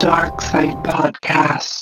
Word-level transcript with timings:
Dark 0.00 0.40
Side 0.40 0.82
Podcast. 0.82 1.79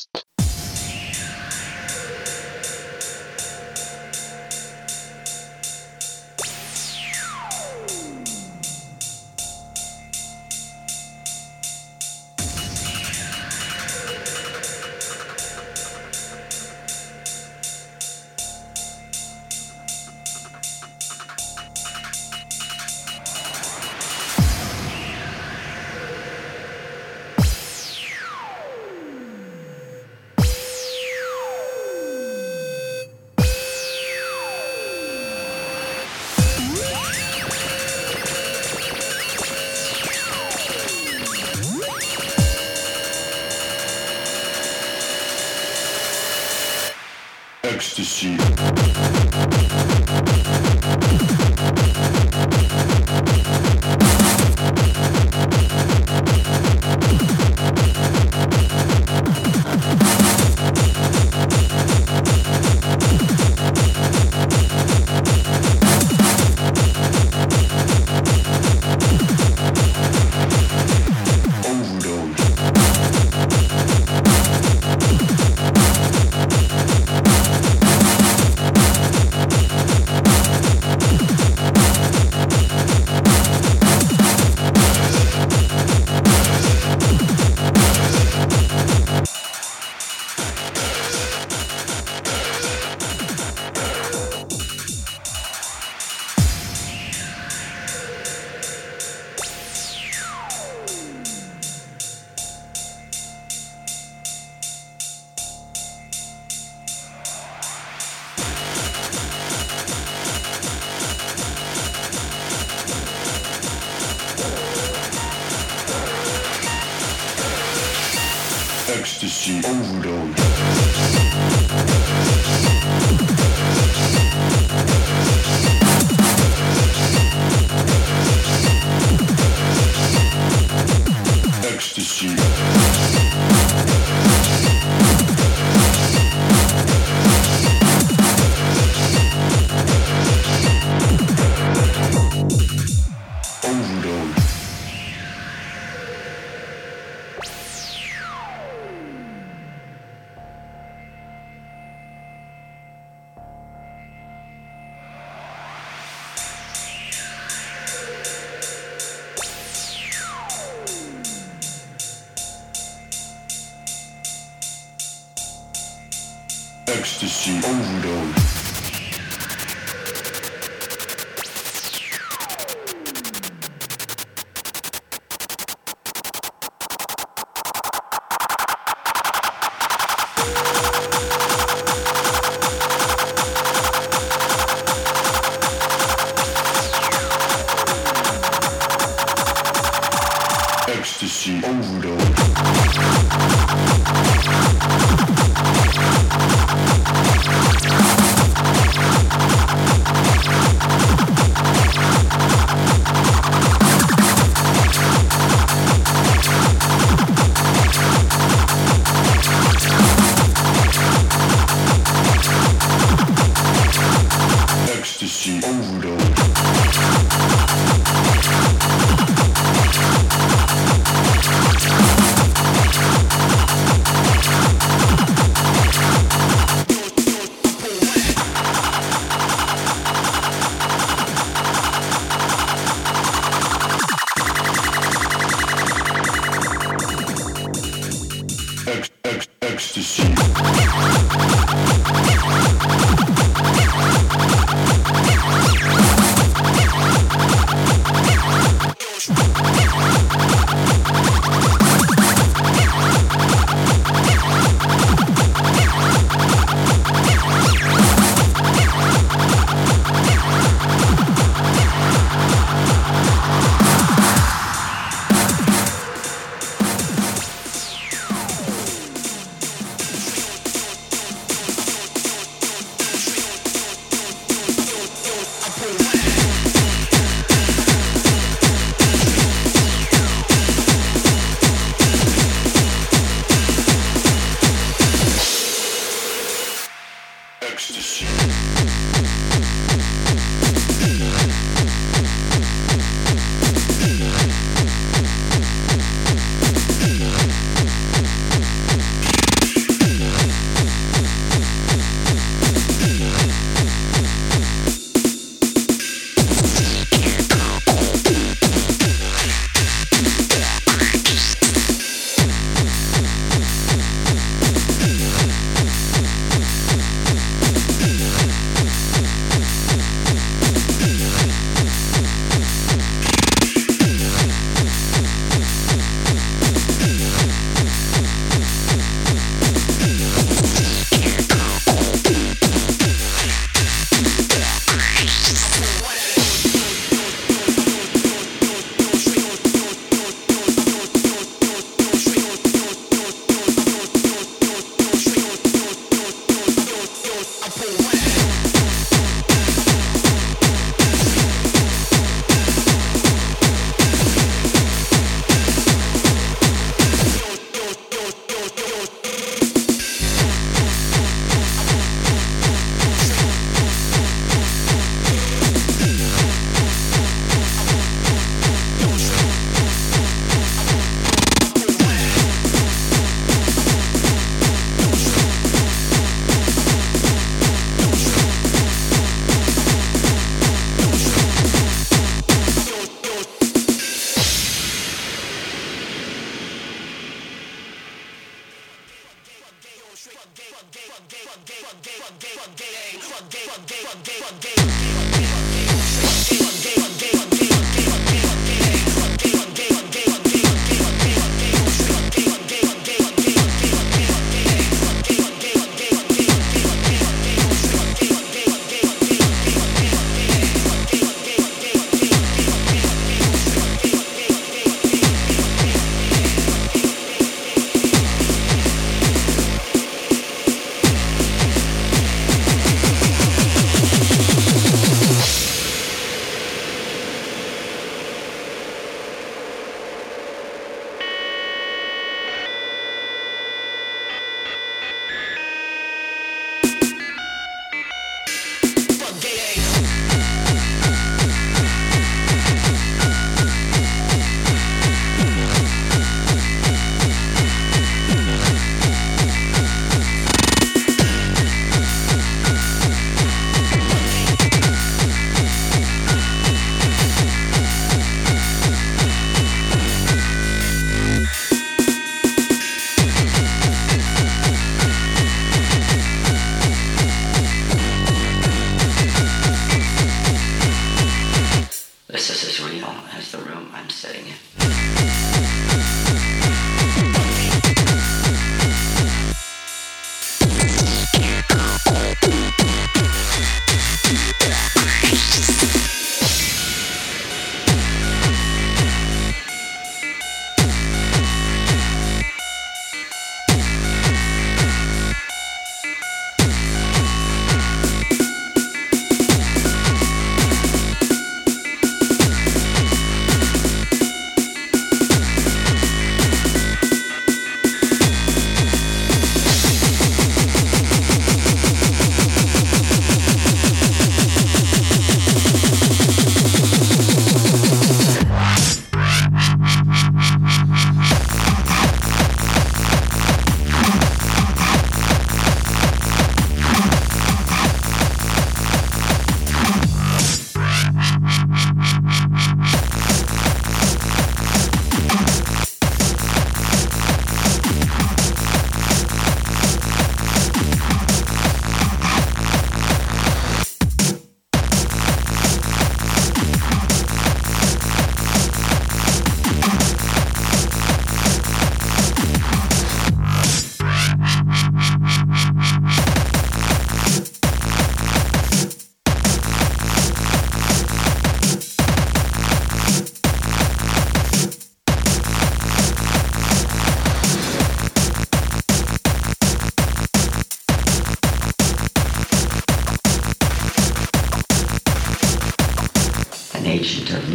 C'est 119.20 119.26
si 119.26 119.60
on 119.64 119.82
vous 119.82 120.00
donne 120.00 120.34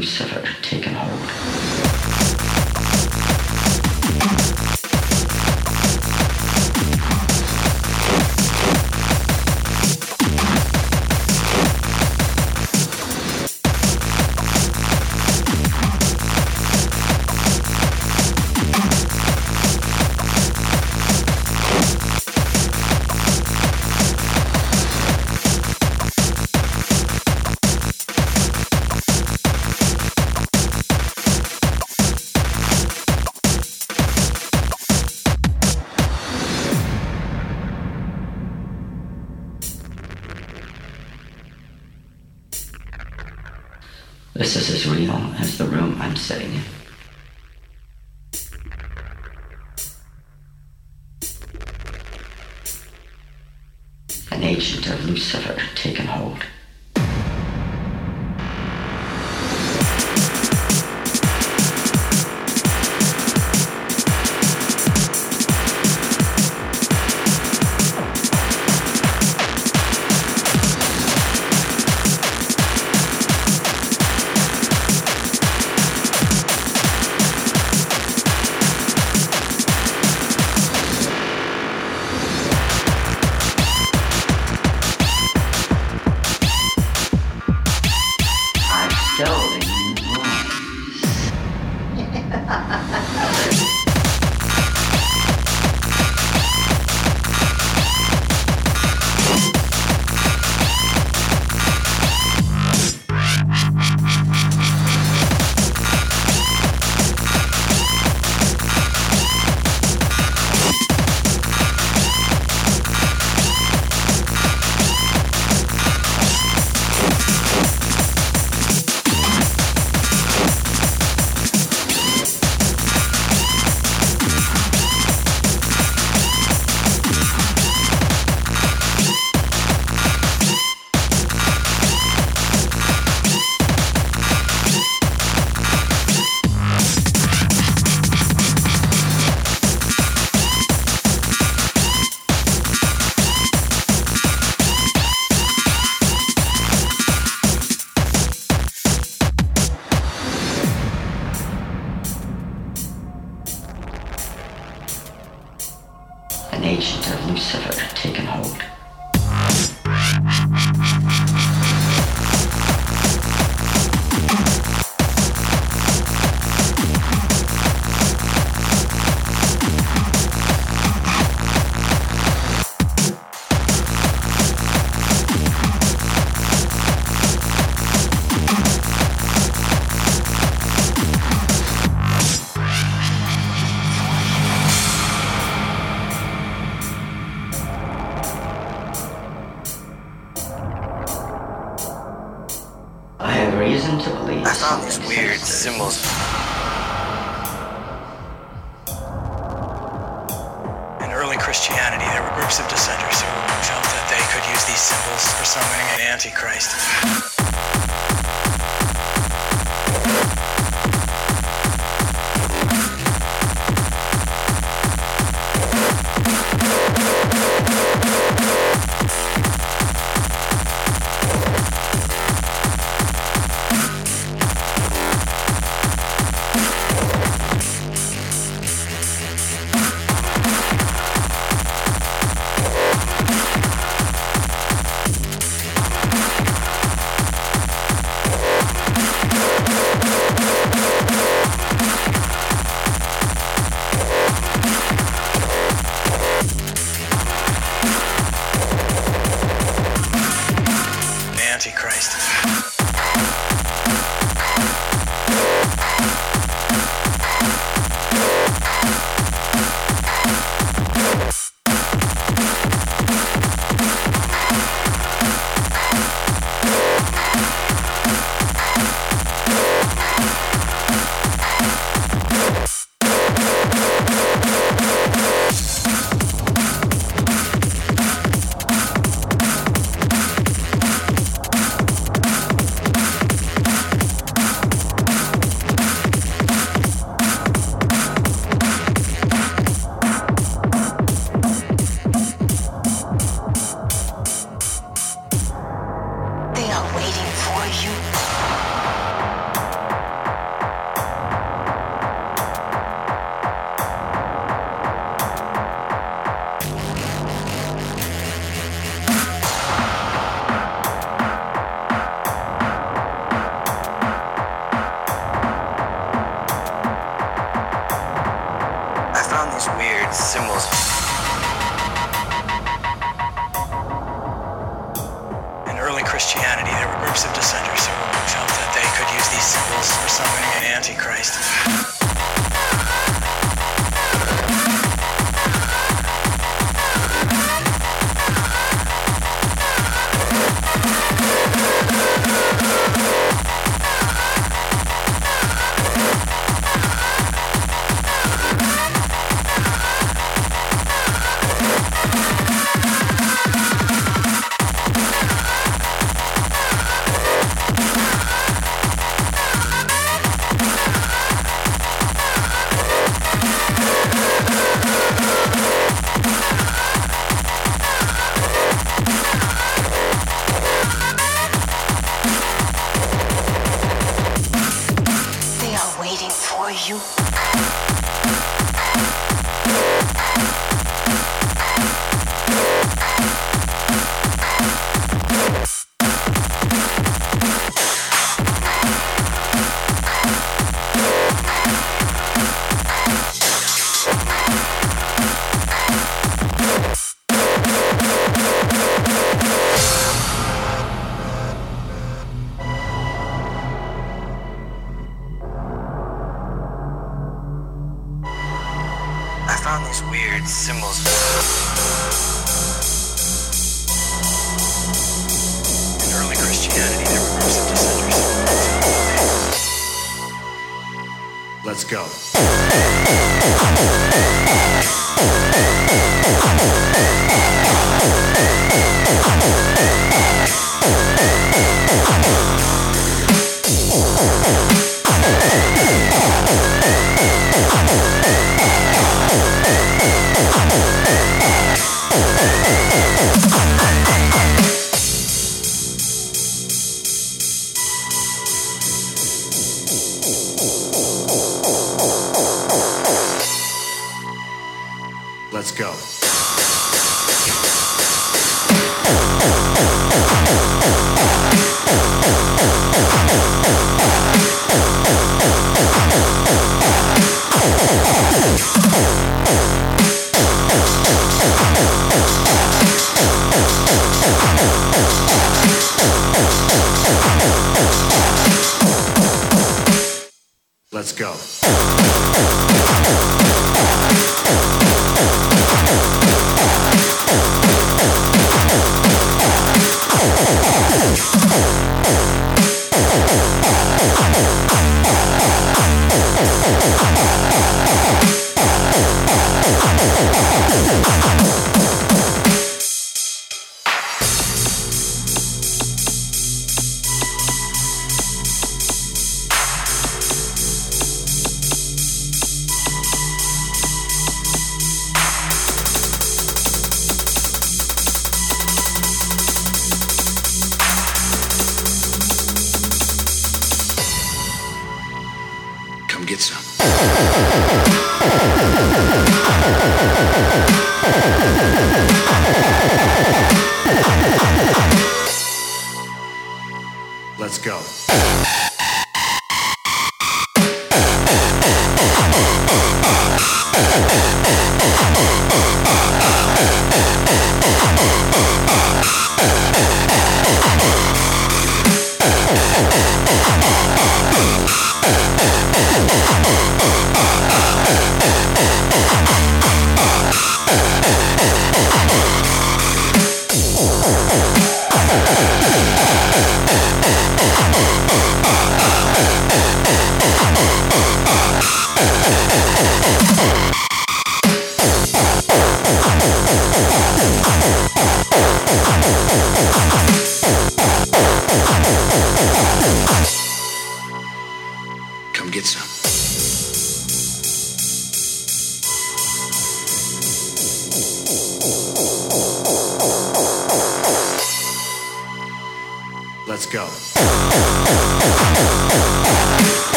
Lucifer 0.00 0.49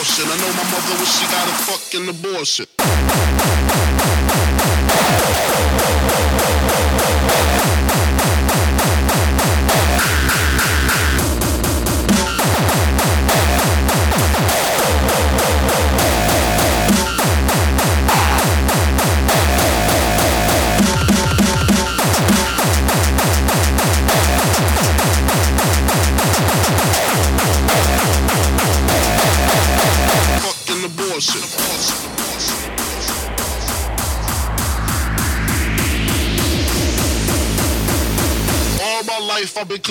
I 0.00 0.36
know 0.36 0.52
my 0.52 0.62
mother 0.70 0.94
when 0.94 1.06
she 1.06 1.26
got 1.26 1.48
a 1.48 1.54
fucking 1.66 2.08
abortion. 2.08 2.77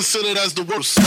considered 0.10 0.38
as 0.38 0.54
the 0.54 0.64
worst. 0.64 0.98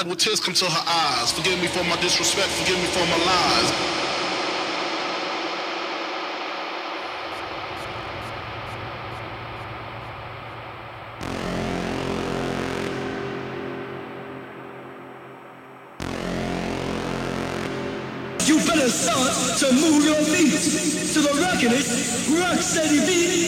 cried 0.00 0.08
with 0.08 0.18
tears 0.18 0.40
come 0.40 0.54
to 0.54 0.64
her 0.64 0.84
eyes. 0.86 1.32
Forgive 1.32 1.60
me 1.60 1.66
for 1.66 1.84
my 1.84 1.96
disrespect, 2.00 2.48
forgive 2.48 2.78
me 2.78 2.86
for 2.86 3.04
my 3.06 3.16
lies. 3.24 3.72
You 18.48 18.56
better 18.66 18.88
start 18.88 19.58
to 19.58 19.72
move 19.74 20.04
your 20.04 20.22
feet 20.24 21.12
to 21.12 21.20
the 21.20 21.32
rockin'est, 21.42 22.40
rock 22.40 22.58
steady 22.58 23.00
beat. 23.06 23.39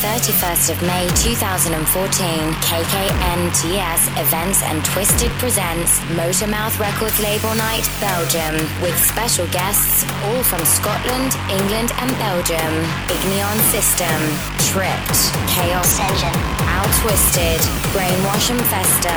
31st 0.00 0.72
of 0.72 0.80
May 0.88 1.04
2014, 1.12 1.76
KKNTS 1.76 4.02
Events 4.16 4.64
and 4.64 4.80
Twisted 4.82 5.28
presents 5.36 6.00
Motormouth 6.16 6.80
Recordz 6.80 7.20
Label 7.20 7.52
Night, 7.54 7.84
Belgium, 8.00 8.56
with 8.80 8.96
special 8.96 9.44
guests 9.52 10.08
all 10.24 10.42
from 10.42 10.64
Scotland, 10.64 11.36
England, 11.52 11.92
and 12.00 12.08
Belgium. 12.16 12.72
Ignion 13.12 13.60
System, 13.68 14.16
Tripped, 14.72 15.20
Chaos 15.52 16.00
Engine, 16.00 16.40
Al 16.64 16.88
Twisted, 17.04 17.60
Brainwash 17.92 18.56
and 18.56 18.64
Festa, 18.72 19.12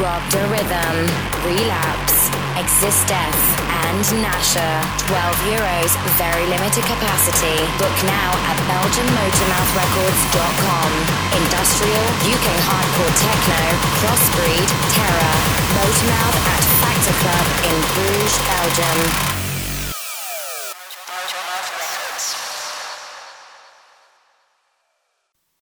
Rob 0.00 0.24
the 0.32 0.40
Rhythm, 0.48 1.04
Relapse, 1.44 2.32
Exist 2.54 3.02
Death, 3.10 3.42
and 3.82 3.98
Nasher. 4.22 4.78
12 5.10 5.58
euros, 5.58 5.90
very 6.14 6.46
limited 6.46 6.86
capacity. 6.86 7.58
Book 7.82 7.90
now 8.06 8.30
at 8.46 8.54
BelgiumMotormouthRecords.com. 8.70 10.90
Industrial, 11.34 12.06
UK 12.30 12.46
hardcore 12.62 13.14
techno, 13.18 13.58
crossbreed, 13.98 14.70
terror. 14.94 15.34
Motormouth 15.82 16.38
at 16.54 16.62
Factor 16.78 17.14
Club 17.26 17.42
in 17.66 17.74
Bruges, 17.90 18.38
Belgium. 18.46 19.33